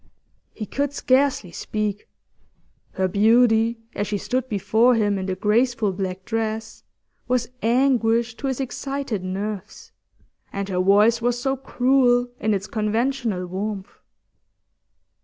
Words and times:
He 0.55 0.65
could 0.65 0.93
scarcely 0.93 1.51
speak; 1.51 2.09
her 2.93 3.07
beauty, 3.07 3.77
as 3.93 4.07
she 4.07 4.17
stood 4.17 4.49
before 4.49 4.95
him 4.95 5.19
in 5.19 5.27
the 5.27 5.35
graceful 5.35 5.91
black 5.93 6.25
dress, 6.25 6.81
was 7.27 7.49
anguish 7.61 8.33
to 8.37 8.47
his 8.47 8.59
excited 8.59 9.23
nerves, 9.23 9.91
and 10.51 10.69
her 10.69 10.79
voice 10.79 11.21
was 11.21 11.39
so 11.39 11.55
cruel 11.55 12.29
in 12.39 12.55
its 12.55 12.65
conventional 12.65 13.45
warmth. 13.45 13.93